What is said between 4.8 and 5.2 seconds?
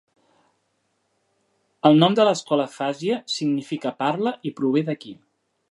d'aquí.